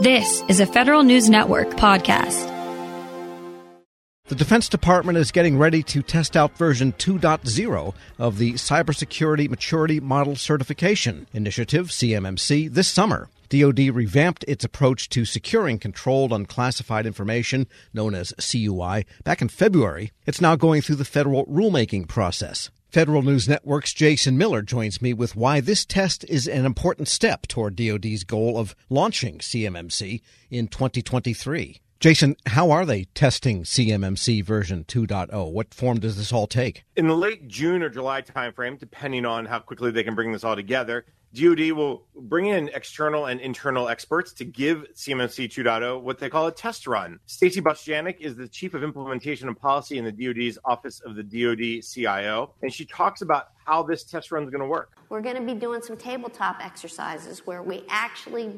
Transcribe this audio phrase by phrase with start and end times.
[0.00, 2.46] This is a Federal News Network podcast.
[4.26, 9.98] The Defense Department is getting ready to test out version 2.0 of the Cybersecurity Maturity
[9.98, 13.28] Model Certification Initiative, CMMC, this summer.
[13.48, 20.12] DoD revamped its approach to securing controlled unclassified information, known as CUI, back in February.
[20.26, 22.70] It's now going through the federal rulemaking process.
[22.88, 27.46] Federal News Network's Jason Miller joins me with why this test is an important step
[27.46, 31.82] toward DoD's goal of launching CMMC in 2023.
[32.00, 35.52] Jason, how are they testing CMMC version 2.0?
[35.52, 36.84] What form does this all take?
[36.96, 40.42] In the late June or July timeframe, depending on how quickly they can bring this
[40.44, 46.18] all together, DoD will bring in external and internal experts to give CMMC 2.0 what
[46.18, 47.18] they call a test run.
[47.26, 51.22] Stacy Bostjanek is the Chief of Implementation and Policy in the DoD's Office of the
[51.22, 54.92] DoD CIO, and she talks about how this test run is going to work.
[55.10, 58.50] We're going to be doing some tabletop exercises where we actually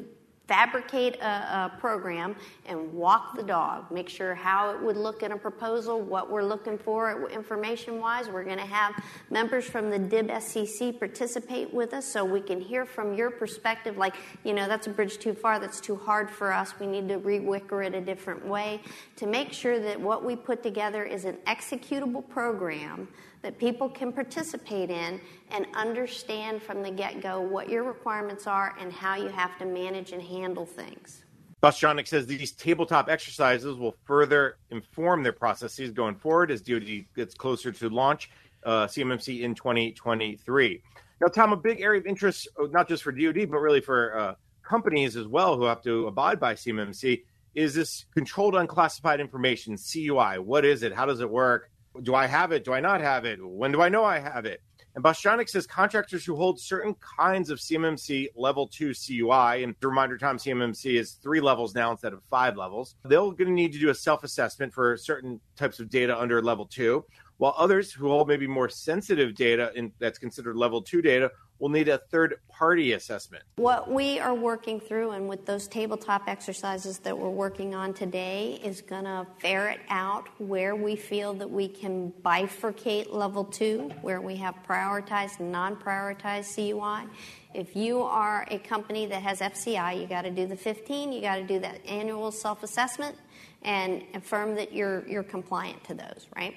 [0.51, 2.35] fabricate a, a, program
[2.67, 3.89] and walk the dog.
[3.93, 8.29] Make sure how it would look in a proposal, what we're looking for information wise.
[8.29, 12.61] We're going to have members from the DIB SCC participate with us so we can
[12.61, 16.29] hear from your perspective like, you know, that's a bridge too far, that's too hard
[16.29, 16.75] for us.
[16.81, 18.81] We need to rewicker it a different way
[19.17, 23.07] to make sure that what we put together is an executable program
[23.43, 28.75] that people can participate in and understand from the get go what your requirements are
[28.79, 31.25] and how you have to manage and handle things.
[31.63, 37.35] Bostjanek says these tabletop exercises will further inform their processes going forward as DoD gets
[37.35, 38.31] closer to launch
[38.65, 40.83] uh, CMMC in 2023.
[41.21, 44.19] Now, Tom, a big area of interest, uh, not just for DoD, but really for
[44.19, 47.25] uh, companies as well who have to abide by CMMC,
[47.55, 50.39] is this controlled unclassified information, CUI.
[50.39, 50.95] What is it?
[50.95, 51.70] How does it work?
[52.03, 52.65] Do I have it?
[52.65, 53.39] Do I not have it?
[53.45, 54.63] When do I know I have it?
[54.95, 60.19] And Bostjanek says contractors who hold certain kinds of CMMC level two CUI, and reminder
[60.19, 63.79] time CMMC is three levels now instead of five levels, they're going to need to
[63.79, 67.05] do a self assessment for certain types of data under level two,
[67.37, 71.31] while others who hold maybe more sensitive data in, that's considered level two data
[71.61, 73.45] will need a third party assessment.
[73.57, 78.59] What we are working through, and with those tabletop exercises that we're working on today,
[78.65, 84.21] is going to ferret out where we feel that we can bifurcate level two, where
[84.21, 87.07] we have prioritized and non prioritized CUI.
[87.53, 91.21] If you are a company that has FCI, you got to do the 15, you
[91.21, 93.17] got to do that annual self assessment
[93.63, 96.55] and affirm that you're, you're compliant to those, right?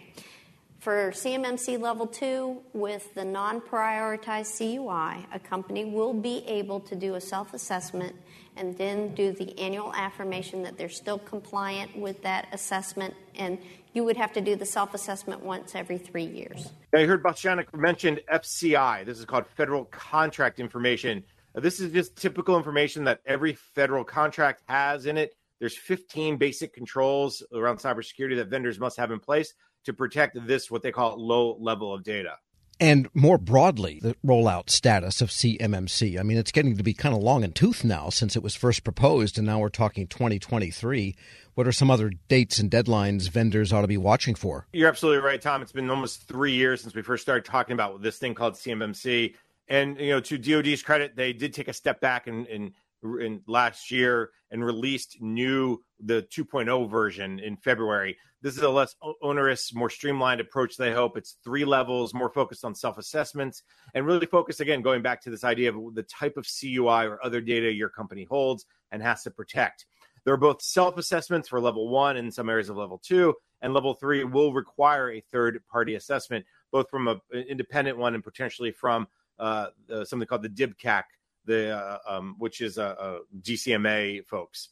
[0.83, 6.93] For CMMC level two, with the non prioritized CUI, a company will be able to
[6.93, 8.13] do a self assessment
[8.57, 13.13] and then do the annual affirmation that they're still compliant with that assessment.
[13.35, 13.59] And
[13.93, 16.73] you would have to do the self assessment once every three years.
[16.91, 19.05] Now, I heard Bostjanek mentioned FCI.
[19.05, 21.23] This is called Federal Contract Information.
[21.55, 25.33] This is just typical information that every federal contract has in it.
[25.61, 29.53] There's 15 basic controls around cybersecurity that vendors must have in place
[29.85, 32.37] to protect this, what they call low level of data.
[32.79, 36.19] And more broadly, the rollout status of CMMC.
[36.19, 38.55] I mean, it's getting to be kind of long in tooth now since it was
[38.55, 41.15] first proposed, and now we're talking 2023.
[41.53, 44.67] What are some other dates and deadlines vendors ought to be watching for?
[44.73, 45.61] You're absolutely right, Tom.
[45.61, 49.35] It's been almost three years since we first started talking about this thing called CMMC.
[49.67, 52.73] And, you know, to DOD's credit, they did take a step back and, and
[53.03, 58.17] in last year and released new the 2.0 version in February.
[58.41, 60.75] This is a less onerous, more streamlined approach.
[60.75, 65.01] They hope it's three levels, more focused on self assessments, and really focused again, going
[65.01, 68.65] back to this idea of the type of CUI or other data your company holds
[68.91, 69.85] and has to protect.
[70.25, 73.73] There are both self assessments for level one and some areas of level two, and
[73.73, 78.71] level three will require a third party assessment, both from an independent one and potentially
[78.71, 79.07] from
[79.39, 79.67] uh,
[80.03, 81.03] something called the DIBCAC
[81.45, 84.69] the uh, um, which is uh, uh, DCMA folks.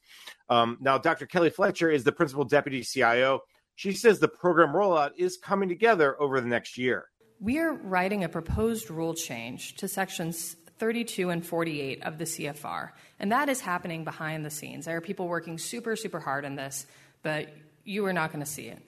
[0.50, 1.26] Um, now, Dr.
[1.26, 3.42] Kelly Fletcher is the principal deputy CIO.
[3.76, 7.06] She says the program rollout is coming together over the next year.
[7.40, 12.90] We are writing a proposed rule change to sections 32 and 48 of the CFR,
[13.20, 14.86] and that is happening behind the scenes.
[14.86, 16.86] There are people working super, super hard on this,
[17.24, 17.50] but
[17.84, 18.82] you are not going to see it.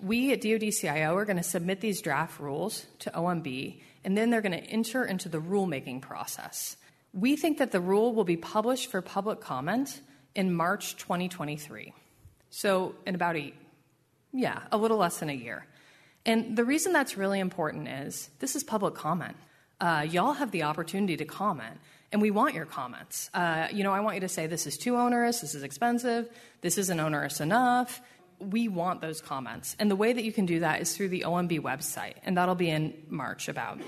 [0.00, 4.30] We at DoD CIO are going to submit these draft rules to OMB, and then
[4.30, 6.76] they're going to enter into the rulemaking process.
[7.16, 10.02] We think that the rule will be published for public comment
[10.34, 11.94] in March 2023.
[12.50, 13.54] So, in about a,
[14.34, 15.66] yeah, a little less than a year.
[16.26, 19.36] And the reason that's really important is this is public comment.
[19.80, 21.78] Uh, y'all have the opportunity to comment,
[22.12, 23.30] and we want your comments.
[23.32, 26.28] Uh, you know, I want you to say this is too onerous, this is expensive,
[26.60, 28.02] this isn't onerous enough.
[28.38, 29.74] We want those comments.
[29.78, 32.54] And the way that you can do that is through the OMB website, and that'll
[32.54, 33.80] be in March about.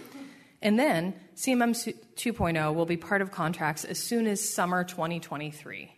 [0.60, 1.70] And then CMM
[2.16, 5.92] 2.0 will be part of contracts as soon as summer 2023.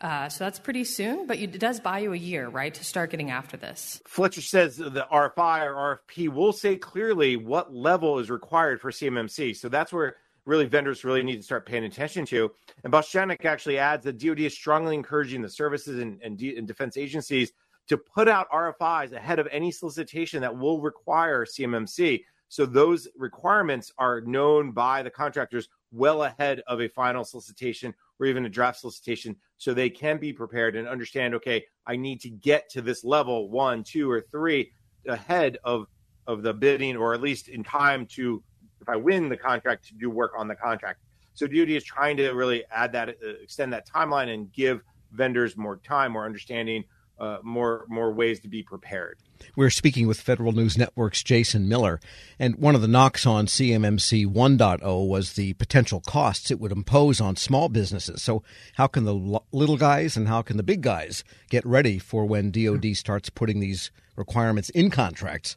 [0.00, 3.10] Uh, so that's pretty soon, but it does buy you a year, right, to start
[3.10, 4.02] getting after this.
[4.06, 9.56] Fletcher says the RFI or RFP will say clearly what level is required for CMMC.
[9.56, 12.50] So that's where really vendors really need to start paying attention to.
[12.82, 16.98] And Bostjanek actually adds that DoD is strongly encouraging the services and, and, and defense
[16.98, 17.52] agencies
[17.88, 22.24] to put out RFIs ahead of any solicitation that will require CMMC.
[22.54, 28.26] So those requirements are known by the contractors well ahead of a final solicitation or
[28.26, 32.30] even a draft solicitation so they can be prepared and understand okay i need to
[32.30, 34.70] get to this level one two or three
[35.08, 35.88] ahead of
[36.28, 38.40] of the bidding or at least in time to
[38.80, 41.00] if i win the contract to do work on the contract.
[41.32, 44.80] So DoD is trying to really add that uh, extend that timeline and give
[45.10, 46.84] vendors more time more understanding
[47.18, 49.18] uh, more more ways to be prepared.
[49.56, 52.00] We're speaking with Federal News Network's Jason Miller,
[52.38, 57.20] and one of the knocks on CMMC 1.0 was the potential costs it would impose
[57.20, 58.22] on small businesses.
[58.22, 58.42] So,
[58.74, 62.50] how can the little guys and how can the big guys get ready for when
[62.50, 65.56] DoD starts putting these requirements in contracts,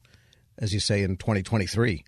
[0.58, 2.04] as you say in 2023?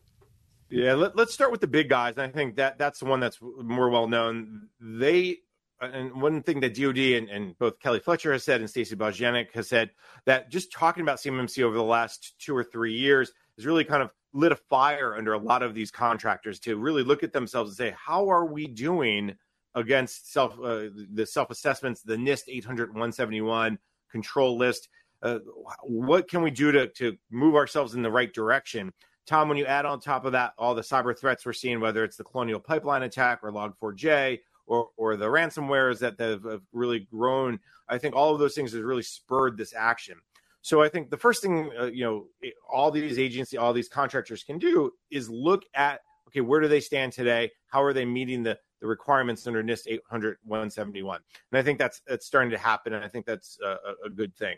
[0.69, 2.17] Yeah, let, us start with the big guys.
[2.17, 4.69] I think that that's the one that's more well known.
[4.79, 5.39] They
[5.81, 9.51] and one thing that DoD and, and both Kelly Fletcher has said and Stacy Bostjanek
[9.53, 9.91] has said
[10.25, 14.03] that just talking about CMMC over the last two or three years has really kind
[14.03, 17.71] of lit a fire under a lot of these contractors to really look at themselves
[17.71, 19.35] and say, how are we doing
[19.75, 23.79] against self uh, the self assessments, the NIST 800 171
[24.11, 24.89] control list?
[25.21, 25.39] Uh,
[25.83, 28.93] what can we do to to move ourselves in the right direction?
[29.25, 32.03] Tom, when you add on top of that all the cyber threats we're seeing, whether
[32.03, 34.39] it's the Colonial Pipeline attack or Log4j
[34.69, 37.59] or or the ransomwares that have, have really grown.
[37.89, 40.15] I think all of those things has really spurred this action.
[40.61, 42.27] So I think the first thing uh, you know
[42.71, 46.79] all these agencies, all these contractors can do is look at okay, where do they
[46.79, 47.51] stand today?
[47.67, 51.19] How are they meeting the the requirements under NIST 800 171?
[51.51, 54.35] And I think that's that's starting to happen, and I think that's a, a good
[54.35, 54.57] thing.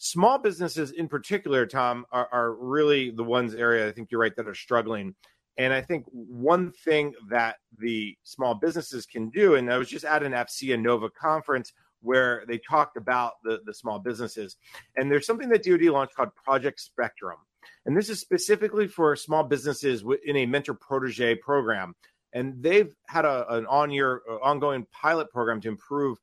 [0.00, 4.36] Small businesses, in particular, Tom, are, are really the ones area I think you're right
[4.36, 5.16] that are struggling.
[5.58, 10.04] And I think one thing that the small businesses can do, and I was just
[10.04, 14.56] at an AFCEA Nova conference where they talked about the, the small businesses.
[14.96, 17.38] And there's something that DoD launched called Project Spectrum.
[17.86, 21.94] And this is specifically for small businesses in a mentor protege program.
[22.32, 26.18] And they've had a, an on year uh, ongoing pilot program to improve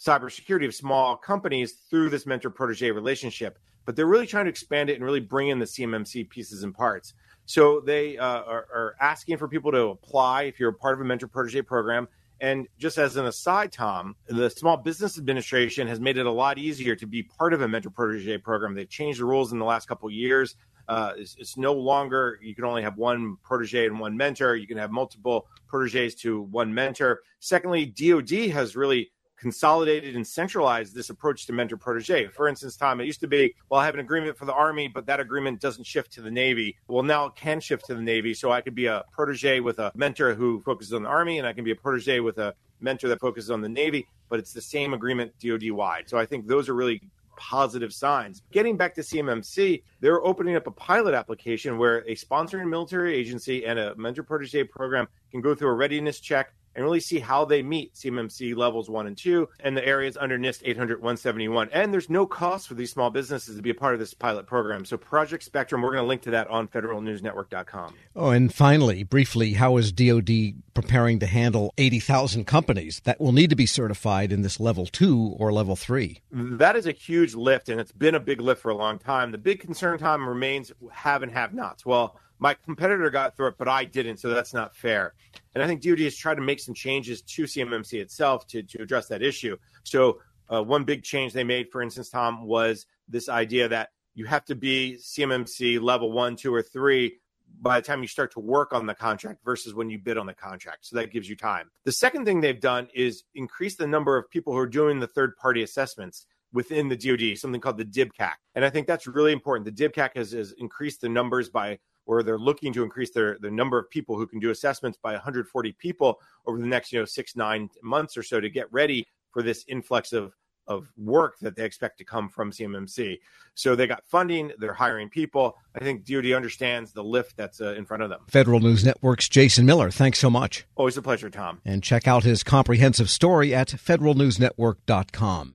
[0.00, 3.58] cybersecurity of small companies through this mentor protege relationship.
[3.84, 6.72] But they're really trying to expand it and really bring in the CMMC pieces and
[6.72, 7.12] parts.
[7.46, 11.00] So they uh, are, are, asking for people to apply if you're a part of
[11.00, 12.06] a mentor protege program.
[12.40, 16.58] And just as an aside, Tom, the Small Business Administration has made it a lot
[16.58, 18.74] easier to be part of a mentor protege program.
[18.74, 20.54] They've changed the rules in the last couple of years.
[20.88, 24.56] Uh, it's, it's, no longer you can only have one protege and one mentor.
[24.56, 27.20] You can have multiple proteges to one mentor.
[27.38, 32.26] Secondly, DoD has really consolidated and centralized this approach to mentor protege.
[32.28, 34.86] For instance, Tom, it used to be, well, I have an agreement for the Army,
[34.86, 36.76] but that agreement doesn't shift to the Navy.
[36.88, 38.34] Well, now it can shift to the Navy.
[38.34, 41.46] So I could be a protege with a mentor who focuses on the Army, and
[41.46, 44.52] I can be a protege with a mentor that focuses on the Navy, but it's
[44.52, 46.08] the same agreement DoD wide.
[46.08, 47.00] So I think those are really
[47.36, 48.42] positive signs.
[48.52, 53.64] Getting back to CMMC, they're opening up a pilot application where a sponsoring military agency
[53.64, 57.44] and a mentor protege program can go through a readiness check and really see how
[57.44, 61.68] they meet CMMC levels one and two and the areas under NIST 800 171.
[61.72, 64.46] And there's no cost for these small businesses to be a part of this pilot
[64.46, 64.84] program.
[64.84, 67.94] So Project Spectrum, we're going to link to that on federalnewsnetwork.com.
[68.16, 73.50] Oh, and finally, briefly, how is DoD preparing to handle 80,000 companies that will need
[73.50, 76.20] to be certified in this level two or level three?
[76.32, 79.32] That is a huge lift, and it's been a big lift for a long time.
[79.32, 81.86] The big concern, time remains have and have nots.
[81.86, 85.14] Well, my competitor got through it, but I didn't, so that's not fair.
[85.54, 88.82] And I think DoD has tried to make some changes to CMMC itself to, to
[88.82, 89.56] address that issue.
[89.84, 90.20] So,
[90.52, 94.44] uh, one big change they made, for instance, Tom, was this idea that you have
[94.46, 97.18] to be CMMC level one, two, or three
[97.60, 100.26] by the time you start to work on the contract versus when you bid on
[100.26, 100.86] the contract.
[100.86, 101.70] So that gives you time.
[101.84, 105.06] The second thing they've done is increase the number of people who are doing the
[105.06, 108.34] third party assessments within the DoD, something called the DIBCAC.
[108.54, 109.64] And I think that's really important.
[109.64, 111.78] The DIBCAC has, has increased the numbers by
[112.10, 115.12] where they're looking to increase their the number of people who can do assessments by
[115.12, 119.06] 140 people over the next you know six nine months or so to get ready
[119.30, 120.34] for this influx of
[120.66, 123.18] of work that they expect to come from CMMC.
[123.54, 125.56] So they got funding, they're hiring people.
[125.74, 128.20] I think DoD understands the lift that's uh, in front of them.
[128.28, 130.64] Federal News Network's Jason Miller, thanks so much.
[130.76, 131.60] Always a pleasure, Tom.
[131.64, 135.54] And check out his comprehensive story at federalnewsnetwork.com.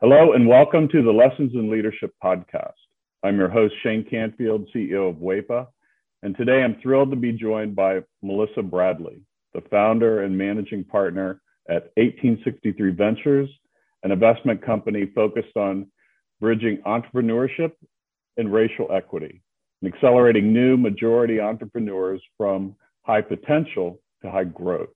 [0.00, 2.79] Hello, and welcome to the Lessons in Leadership podcast.
[3.22, 5.66] I'm your host, Shane Canfield, CEO of WEPA,
[6.22, 9.20] and today I'm thrilled to be joined by Melissa Bradley,
[9.52, 13.50] the founder and managing partner at 1863 Ventures
[14.02, 15.86] an investment company focused on
[16.40, 17.72] bridging entrepreneurship
[18.38, 19.42] and racial equity
[19.82, 24.88] and accelerating new majority entrepreneurs from high potential to high growth.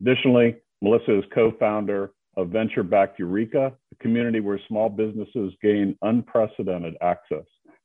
[0.00, 5.94] Additionally, Melissa is co founder of venture backed Ureeka, a community where small businesses gain
[6.00, 7.44] unprecedented access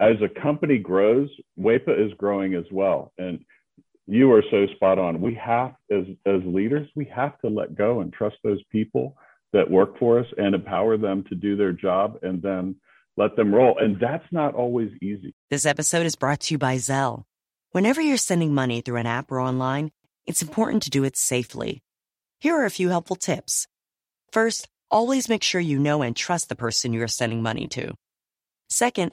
[0.00, 3.12] as a company grows, WEPA is growing as well.
[3.18, 3.44] And
[4.06, 5.20] you are so spot on.
[5.20, 9.16] We have, as, as leaders, we have to let go and trust those people
[9.52, 12.76] that work for us and empower them to do their job and then
[13.16, 13.78] let them roll.
[13.78, 15.34] And that's not always easy.
[15.50, 17.24] This episode is brought to you by Zelle.
[17.72, 19.92] Whenever you're sending money through an app or online,
[20.26, 21.82] it's important to do it safely.
[22.38, 23.66] Here are a few helpful tips.
[24.32, 27.94] First, always make sure you know and trust the person you are sending money to.
[28.68, 29.12] Second,